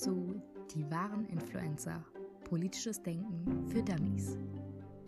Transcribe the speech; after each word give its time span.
zu 0.00 0.40
Die 0.74 0.90
wahren 0.90 1.26
Influencer. 1.26 2.04
Politisches 2.44 3.02
Denken 3.02 3.66
für 3.68 3.82
Dummies. 3.82 4.36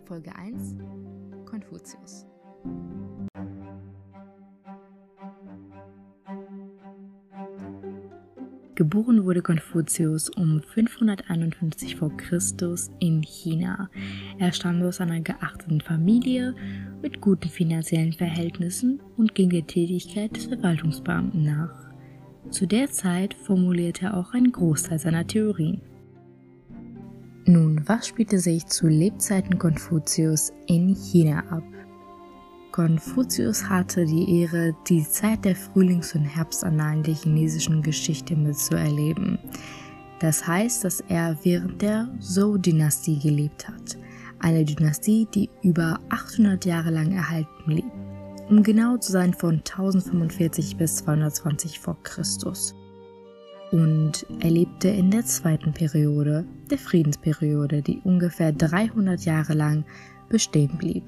Folge 0.05 0.35
1 0.35 0.75
Konfuzius. 1.45 2.25
Geboren 8.75 9.25
wurde 9.25 9.41
Konfuzius 9.41 10.29
um 10.29 10.61
551 10.61 11.97
v. 11.97 12.09
Chr. 12.09 12.39
in 12.99 13.21
China. 13.21 13.89
Er 14.37 14.53
stammte 14.53 14.87
aus 14.87 15.01
einer 15.01 15.19
geachteten 15.19 15.81
Familie 15.81 16.55
mit 17.01 17.19
guten 17.19 17.49
finanziellen 17.49 18.13
Verhältnissen 18.13 19.01
und 19.17 19.35
ging 19.35 19.49
der 19.49 19.67
Tätigkeit 19.67 20.35
des 20.35 20.45
Verwaltungsbeamten 20.45 21.43
nach. 21.43 21.88
Zu 22.49 22.65
der 22.65 22.89
Zeit 22.89 23.35
formulierte 23.35 24.07
er 24.07 24.17
auch 24.17 24.33
einen 24.33 24.51
Großteil 24.51 24.97
seiner 24.97 25.27
Theorien. 25.27 25.81
Nun, 27.45 27.81
was 27.85 28.07
spielte 28.07 28.39
sich 28.39 28.65
zu 28.65 28.87
Lebzeiten 28.87 29.59
Konfuzius 29.59 30.51
in 30.67 30.95
China 30.95 31.43
ab? 31.49 31.63
Konfuzius 32.71 33.67
hatte 33.67 34.05
die 34.05 34.41
Ehre, 34.41 34.75
die 34.87 35.03
Zeit 35.03 35.45
der 35.45 35.55
Frühlings- 35.55 36.15
und 36.15 36.23
Herbstannalen 36.23 37.03
der 37.03 37.15
chinesischen 37.15 37.81
Geschichte 37.81 38.35
mitzuerleben. 38.35 39.37
Das 40.19 40.45
heißt, 40.45 40.83
dass 40.83 41.01
er 41.01 41.37
während 41.43 41.81
der 41.81 42.09
Zhou-Dynastie 42.19 43.19
gelebt 43.19 43.67
hat, 43.67 43.97
eine 44.39 44.63
Dynastie, 44.63 45.27
die 45.33 45.49
über 45.61 45.99
800 46.09 46.65
Jahre 46.65 46.91
lang 46.91 47.11
erhalten 47.11 47.63
blieb 47.65 47.91
um 48.49 48.63
genau 48.63 48.97
zu 48.97 49.11
sein 49.11 49.33
von 49.33 49.57
1045 49.57 50.77
bis 50.77 50.97
220 50.97 51.79
vor 51.79 51.97
Christus. 52.03 52.75
Und 53.71 54.25
er 54.39 54.49
lebte 54.49 54.87
in 54.87 55.11
der 55.11 55.25
zweiten 55.25 55.73
Periode, 55.73 56.45
der 56.71 56.79
Friedensperiode, 56.79 57.83
die 57.83 58.01
ungefähr 58.03 58.51
300 58.51 59.23
Jahre 59.25 59.53
lang 59.53 59.85
bestehen 60.27 60.77
blieb. 60.77 61.03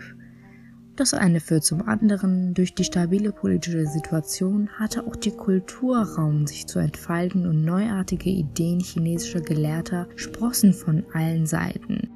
Das 0.95 1.15
eine 1.15 1.39
führt 1.39 1.63
zum 1.63 1.87
anderen. 1.87 2.53
Durch 2.53 2.75
die 2.75 2.83
stabile 2.83 3.31
politische 3.31 3.87
Situation 3.87 4.69
hatte 4.77 5.07
auch 5.07 5.15
die 5.15 5.31
Kultur 5.31 5.97
Raum, 5.97 6.45
sich 6.45 6.67
zu 6.67 6.77
entfalten 6.77 7.47
und 7.47 7.65
neuartige 7.65 8.29
Ideen 8.29 8.79
chinesischer 8.79 9.41
Gelehrter 9.41 10.07
sprossen 10.15 10.73
von 10.73 11.03
allen 11.13 11.47
Seiten. 11.47 12.09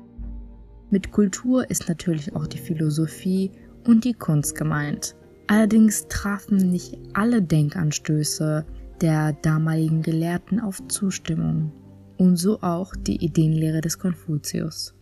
Mit 0.92 1.12
Kultur 1.12 1.68
ist 1.72 1.90
natürlich 1.90 2.36
auch 2.36 2.46
die 2.46 2.60
Philosophie 2.60 3.50
und 3.88 4.04
die 4.04 4.14
Kunst 4.14 4.56
gemeint. 4.56 5.16
Allerdings 5.48 6.08
trafen 6.08 6.58
nicht 6.58 6.98
alle 7.14 7.42
Denkanstöße 7.42 8.66
der 9.02 9.34
damaligen 9.34 10.02
Gelehrten 10.02 10.60
auf 10.60 10.88
Zustimmung 10.88 11.72
und 12.18 12.38
so 12.38 12.62
auch 12.62 12.96
die 12.96 13.24
Ideenlehre 13.24 13.82
des 13.82 14.00
Konfuzius. 14.00 14.96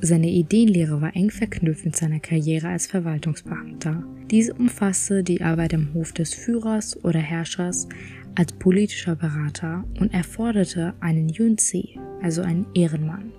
Seine 0.00 0.30
Ideenlehre 0.30 1.00
war 1.00 1.14
eng 1.14 1.30
verknüpft 1.30 1.84
mit 1.84 1.94
seiner 1.94 2.18
Karriere 2.18 2.68
als 2.68 2.88
Verwaltungsbeamter. 2.88 4.02
Diese 4.30 4.54
umfasste 4.54 5.22
die 5.22 5.42
Arbeit 5.42 5.74
am 5.74 5.94
Hof 5.94 6.12
des 6.12 6.34
Führers 6.34 6.96
oder 7.04 7.20
Herrschers 7.20 7.86
als 8.34 8.52
politischer 8.52 9.14
Berater 9.14 9.84
und 10.00 10.12
erforderte 10.12 10.94
einen 11.00 11.28
Yunzi, 11.28 12.00
also 12.20 12.42
einen 12.42 12.66
Ehrenmann. 12.74 13.32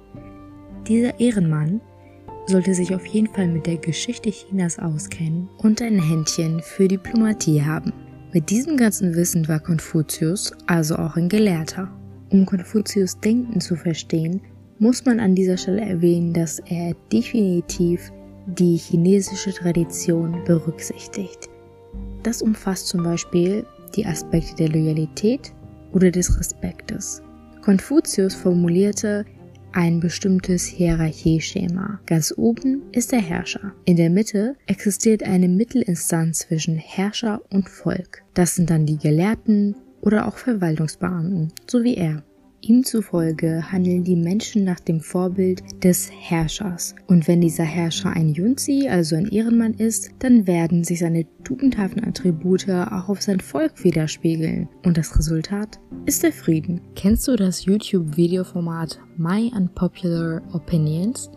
Dieser 0.87 1.19
Ehrenmann 1.19 1.81
sollte 2.47 2.73
sich 2.73 2.93
auf 2.93 3.05
jeden 3.05 3.27
Fall 3.27 3.47
mit 3.47 3.65
der 3.65 3.77
Geschichte 3.77 4.29
Chinas 4.29 4.79
auskennen 4.79 5.49
und 5.59 5.81
ein 5.81 6.01
Händchen 6.01 6.61
für 6.61 6.87
Diplomatie 6.87 7.61
haben. 7.61 7.93
Mit 8.33 8.49
diesem 8.49 8.77
ganzen 8.77 9.15
Wissen 9.15 9.47
war 9.47 9.59
Konfuzius 9.59 10.51
also 10.65 10.95
auch 10.95 11.15
ein 11.15 11.29
Gelehrter. 11.29 11.89
Um 12.31 12.45
Konfuzius 12.45 13.19
Denken 13.19 13.61
zu 13.61 13.75
verstehen, 13.75 14.41
muss 14.79 15.05
man 15.05 15.19
an 15.19 15.35
dieser 15.35 15.55
Stelle 15.55 15.81
erwähnen, 15.81 16.33
dass 16.33 16.59
er 16.59 16.95
definitiv 17.11 18.11
die 18.47 18.75
chinesische 18.75 19.53
Tradition 19.53 20.43
berücksichtigt. 20.45 21.49
Das 22.23 22.41
umfasst 22.41 22.87
zum 22.87 23.03
Beispiel 23.03 23.65
die 23.95 24.05
Aspekte 24.05 24.55
der 24.55 24.69
Loyalität 24.69 25.53
oder 25.93 26.09
des 26.09 26.39
Respektes. 26.39 27.21
Konfuzius 27.61 28.33
formulierte 28.33 29.25
ein 29.73 29.99
bestimmtes 29.99 30.65
Hierarchieschema. 30.65 31.99
Ganz 32.05 32.33
oben 32.37 32.83
ist 32.91 33.11
der 33.11 33.21
Herrscher. 33.21 33.73
In 33.85 33.97
der 33.97 34.09
Mitte 34.09 34.55
existiert 34.65 35.23
eine 35.23 35.47
Mittelinstanz 35.47 36.39
zwischen 36.39 36.75
Herrscher 36.75 37.41
und 37.49 37.69
Volk. 37.69 38.23
Das 38.33 38.55
sind 38.55 38.69
dann 38.69 38.85
die 38.85 38.97
Gelehrten 38.97 39.75
oder 40.01 40.27
auch 40.27 40.37
Verwaltungsbeamten, 40.37 41.51
so 41.67 41.83
wie 41.83 41.95
er. 41.95 42.23
Ihm 42.65 42.85
zufolge 42.85 43.73
handeln 43.73 44.05
die 44.05 44.15
Menschen 44.15 44.63
nach 44.63 44.79
dem 44.79 45.01
Vorbild 45.01 45.83
des 45.83 46.09
Herrschers. 46.09 46.95
Und 47.07 47.27
wenn 47.27 47.41
dieser 47.41 47.65
Herrscher 47.65 48.11
ein 48.11 48.29
Junzi, 48.29 48.87
also 48.89 49.17
ein 49.17 49.27
Ehrenmann 49.27 49.73
ist, 49.73 50.11
dann 50.19 50.47
werden 50.47 50.85
sich 50.85 50.99
seine 50.99 51.25
tugendhaften 51.43 52.05
Attribute 52.05 52.69
auch 52.69 53.09
auf 53.09 53.21
sein 53.21 53.41
Volk 53.41 53.83
widerspiegeln. 53.83 54.69
Und 54.85 54.97
das 54.97 55.19
Resultat 55.19 55.77
ist 56.05 56.23
der 56.23 56.31
Frieden. 56.31 56.79
Kennst 56.95 57.27
du 57.27 57.35
das 57.35 57.65
YouTube-Videoformat 57.65 58.97
My 59.17 59.51
Unpopular 59.53 60.41
Opinions? 60.53 61.29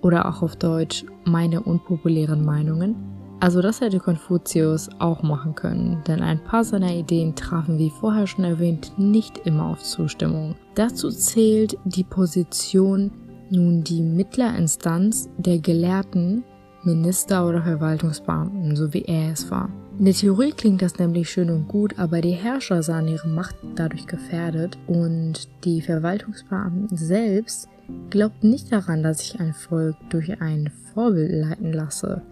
Oder 0.00 0.28
auch 0.28 0.42
auf 0.42 0.54
Deutsch 0.54 1.04
meine 1.24 1.60
unpopulären 1.60 2.44
Meinungen? 2.44 3.11
Also 3.42 3.60
das 3.60 3.80
hätte 3.80 3.98
Konfuzius 3.98 4.88
auch 5.00 5.24
machen 5.24 5.56
können, 5.56 6.00
denn 6.06 6.22
ein 6.22 6.38
paar 6.44 6.62
seiner 6.62 6.94
Ideen 6.94 7.34
trafen, 7.34 7.76
wie 7.76 7.90
vorher 7.90 8.28
schon 8.28 8.44
erwähnt, 8.44 8.92
nicht 8.98 9.38
immer 9.38 9.66
auf 9.66 9.82
Zustimmung. 9.82 10.54
Dazu 10.76 11.10
zählt 11.10 11.76
die 11.84 12.04
Position 12.04 13.10
nun 13.50 13.82
die 13.82 14.00
Mittlerinstanz 14.00 15.28
der 15.38 15.58
Gelehrten, 15.58 16.44
Minister 16.84 17.44
oder 17.44 17.60
Verwaltungsbeamten, 17.64 18.76
so 18.76 18.94
wie 18.94 19.02
er 19.02 19.32
es 19.32 19.50
war. 19.50 19.68
In 19.98 20.04
der 20.04 20.14
Theorie 20.14 20.52
klingt 20.52 20.80
das 20.80 21.00
nämlich 21.00 21.28
schön 21.28 21.50
und 21.50 21.66
gut, 21.66 21.98
aber 21.98 22.20
die 22.20 22.30
Herrscher 22.30 22.84
sahen 22.84 23.08
ihre 23.08 23.26
Macht 23.26 23.56
dadurch 23.74 24.06
gefährdet 24.06 24.78
und 24.86 25.48
die 25.64 25.82
Verwaltungsbeamten 25.82 26.96
selbst 26.96 27.68
glaubten 28.08 28.50
nicht 28.50 28.70
daran, 28.70 29.02
dass 29.02 29.18
sich 29.18 29.40
ein 29.40 29.52
Volk 29.52 29.96
durch 30.10 30.40
ein 30.40 30.70
Vorbild 30.94 31.32
leiten 31.32 31.72
lasse. 31.72 32.22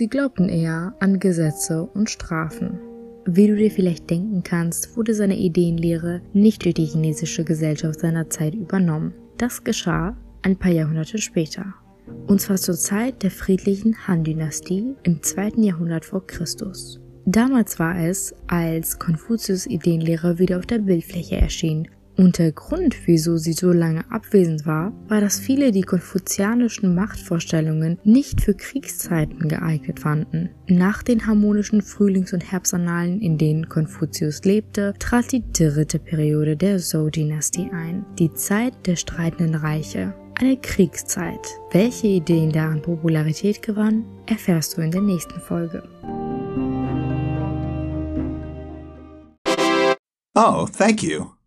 Sie 0.00 0.08
glaubten 0.08 0.48
eher 0.48 0.94
an 1.00 1.20
Gesetze 1.20 1.84
und 1.84 2.08
Strafen. 2.08 2.80
Wie 3.26 3.48
du 3.48 3.54
dir 3.54 3.70
vielleicht 3.70 4.08
denken 4.08 4.42
kannst, 4.42 4.96
wurde 4.96 5.12
seine 5.12 5.36
Ideenlehre 5.36 6.22
nicht 6.32 6.64
durch 6.64 6.76
die 6.76 6.86
chinesische 6.86 7.44
Gesellschaft 7.44 8.00
seiner 8.00 8.30
Zeit 8.30 8.54
übernommen. 8.54 9.12
Das 9.36 9.62
geschah 9.62 10.16
ein 10.40 10.56
paar 10.56 10.72
Jahrhunderte 10.72 11.18
später. 11.18 11.74
Und 12.26 12.40
zwar 12.40 12.56
zur 12.56 12.76
Zeit 12.76 13.22
der 13.22 13.30
friedlichen 13.30 13.94
Han-Dynastie 14.08 14.96
im 15.02 15.22
2. 15.22 15.50
Jahrhundert 15.56 16.06
vor 16.06 16.26
Christus. 16.26 16.98
Damals 17.26 17.78
war 17.78 18.02
es, 18.02 18.34
als 18.46 18.98
Konfuzius 18.98 19.66
Ideenlehre 19.66 20.38
wieder 20.38 20.56
auf 20.56 20.64
der 20.64 20.78
Bildfläche 20.78 21.36
erschien 21.36 21.86
und 22.20 22.38
der 22.38 22.52
Grund, 22.52 22.94
wieso 23.06 23.38
sie 23.38 23.54
so 23.54 23.72
lange 23.72 24.04
abwesend 24.10 24.66
war, 24.66 24.92
war, 25.08 25.22
dass 25.22 25.40
viele 25.40 25.72
die 25.72 25.80
konfuzianischen 25.80 26.94
Machtvorstellungen 26.94 27.98
nicht 28.04 28.42
für 28.42 28.52
Kriegszeiten 28.52 29.48
geeignet 29.48 30.00
fanden. 30.00 30.50
Nach 30.68 31.02
den 31.02 31.26
harmonischen 31.26 31.80
Frühlings- 31.80 32.34
und 32.34 32.52
Herbstannalen, 32.52 33.22
in 33.22 33.38
denen 33.38 33.70
Konfuzius 33.70 34.44
lebte, 34.44 34.92
trat 34.98 35.32
die 35.32 35.42
dritte 35.50 35.98
Periode 35.98 36.58
der 36.58 36.78
Zhou-Dynastie 36.78 37.70
ein, 37.72 38.04
die 38.18 38.32
Zeit 38.34 38.74
der 38.86 38.96
streitenden 38.96 39.54
Reiche. 39.54 40.12
Eine 40.38 40.58
Kriegszeit. 40.58 41.40
Welche 41.72 42.08
Ideen 42.08 42.52
daran 42.52 42.82
Popularität 42.82 43.62
gewannen, 43.62 44.04
erfährst 44.26 44.76
du 44.76 44.82
in 44.82 44.90
der 44.90 45.00
nächsten 45.00 45.40
Folge. 45.40 45.82
Oh, 50.34 50.66
thank 50.66 51.02
you. 51.02 51.39